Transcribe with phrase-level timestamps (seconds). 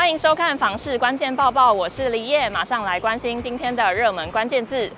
[0.00, 4.90] 欢迎收看《房市关键报报》，我是李叶，马上来关心今天的热门关键字。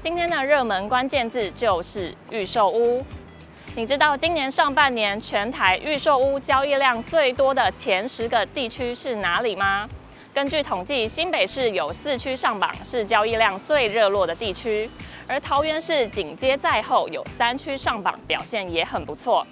[0.00, 3.06] 今天的热门关键字就是预售屋。
[3.76, 9.88] 你知道今年上半年全台预售屋交易量最多的前十个地区是哪里吗？
[10.34, 14.90] 根据统计，新北市有四区上榜，是交易量最热络的地区，
[15.28, 19.46] 而桃园市紧接在后，有三区上榜，表现也很不错。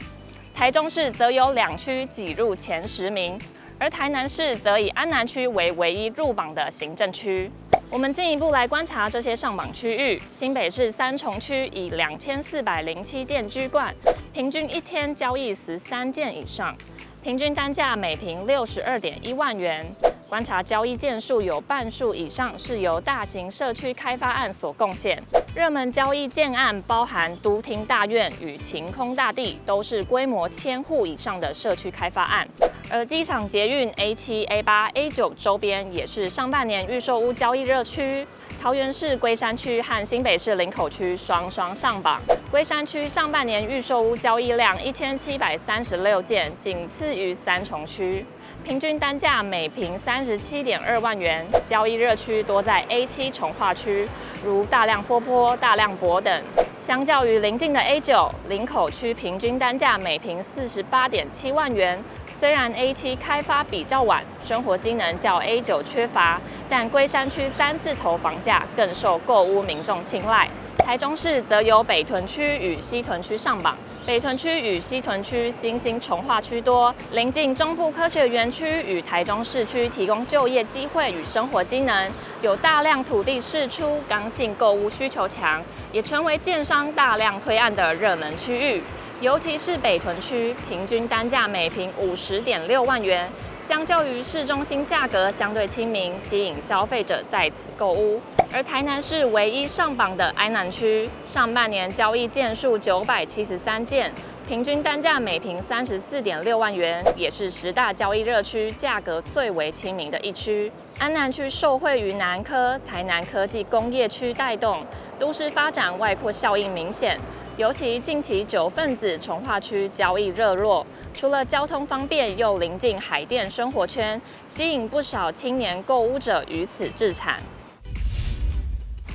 [0.52, 3.39] 台中市则有两区挤入前十名。
[3.80, 7.51] 而台南市则以安南区为唯一入榜的行政区。
[7.88, 10.21] 我们进一步来观察这些上榜区域。
[10.30, 13.93] 新北市三重区以两千四百零七件居冠，
[14.35, 16.77] 平均一天交易十三件以上，
[17.23, 19.87] 平均单价每平六十二点一万元。
[20.27, 25.20] 观察交易件数有半数以上是由大型社区开发案所贡献，
[25.55, 32.49] 热门交易建案包含都厅大院与晴空大地，都是规模千户以上的社区开发案。
[32.88, 38.24] 而机场捷运 A 七、A 八、A 九周边也是上半年预售屋交易热区，
[38.63, 42.21] 桃园市龟山区和新北市林口区双双上榜。
[42.51, 48.23] 龟山区上半年预售屋交易量一千七百三十六件，仅次于三重区。
[48.63, 54.07] 平均单价每坪三十七点二万元，交易热区多在 A 七重化区，
[54.45, 56.43] 如大量坡坡、大量博等。
[56.91, 61.96] 相较于邻近的 A 九，林口区平均单价每平四十八点七万元。
[62.41, 70.50] 虽然 A 七开发比较晚，生活机能较 A 九缺乏，但龟山区三字头房价更受购屋民众青睐。
[70.78, 73.77] 台中市则由北屯区与西屯区上榜。
[74.06, 82.10] 北屯区与西屯区新兴重划区多，临近中部科学园区与台中市区，提供就业机会与生活机能，
[82.41, 85.62] 有大量土地释出，刚性购物需求强，
[85.93, 88.82] 也成为建商大量推案的热门区域。
[89.21, 93.28] 尤其是北屯区，平均单价每平五十点六万元。
[93.71, 98.21] 相较于市中心，价格相对亲民，吸引消费者在此购屋。
[98.53, 104.12] 而台南市唯一上榜的安南区，上半年交易件数九百七十三件，
[104.49, 110.69] 平均单价每坪三十四点六万元，也是十大交易热区价格最为亲民的一区。
[110.99, 114.84] 安南区受惠于南科、台南科技工业区带动，
[115.16, 117.16] 都市发展外扩效应明显。
[117.56, 120.84] 尤其近期九份子重划区交易热络。
[121.15, 127.38] 除了交通方便，又临近海淀生活圈，吸引不少青年购屋者于此置产。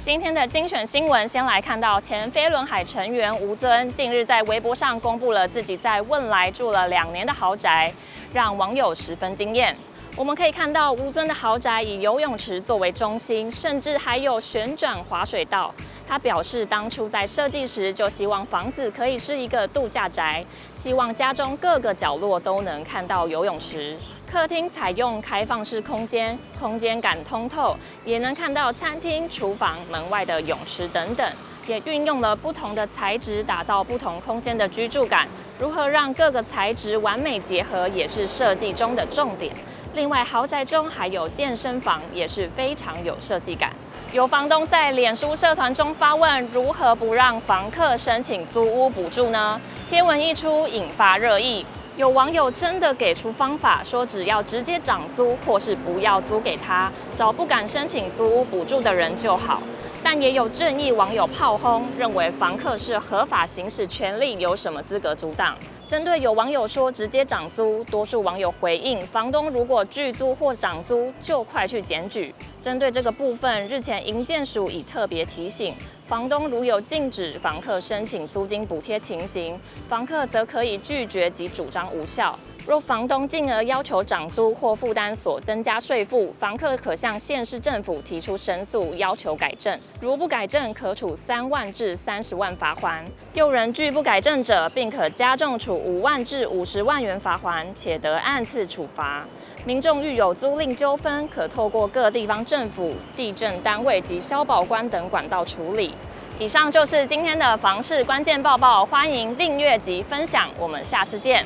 [0.03, 7.91] 今天的精选新闻，先来看到前飞轮海成员吴尊近日在微博上公布了自己在汶莱住了两年的豪宅，
[8.31, 9.75] 让网友十分惊艳。
[10.15, 15.73] 我们可以看到吴尊的豪宅以游泳池作为中心，甚至还有旋转滑水道。
[16.07, 20.45] 他表示，当初在设计时就希望房子可以是一个度假宅，
[20.77, 23.97] 希望家中各个角落都能看到游泳池。
[24.31, 31.31] 客厅采用开放式空间，空间感通透，也能看到餐厅、厨房、门外的泳池等等。
[31.67, 35.27] 也运用了不同的材质，打造不同空间的居住感。
[35.57, 39.51] 如何让各个材质完美结合，也是设计中的重点。
[39.95, 43.71] 另外，豪宅中还有健身房，也是非常有设计感。
[44.15, 49.59] 有房东在脸书社团中发问：如何不让房客申请租屋补助呢？
[49.89, 51.65] 贴文一出，引发热议。
[51.97, 59.61] 有网友真的给出方法，说只要直接涨租，或是不要租给他，找不敢申请租屋补助的人就好。
[60.01, 65.57] 但也有正义网友炮轰，认为房客是合法行使权利，有什么资格阻挡？
[65.87, 72.33] 针对有网友说直接涨租，多数网友回应：房东如果拒租或涨租，就快去检举。
[72.59, 75.75] 针对这个部分，日前营建署已特别提醒，
[76.07, 82.37] 房东如有禁止房客申请租金补贴情形，房客则可以拒绝及主张无效。
[82.67, 89.79] 若房东进而要求涨租或负担所增加税负，房客可向县市政府提出申诉，要求改正。
[90.01, 93.05] 如不改正，可处三万至三十万罚锾；
[93.35, 99.23] 又仍拒不改正者，并可加重处五万至五十万元罚锾，且得按次处罚。
[99.63, 105.93] 民众遇有租赁纠纷，可透过各地方政府、地震单位及消保官等管道处理。
[106.39, 111.45] 以上就是今天的房事关键报报，欢迎订阅及分享，我们下次见。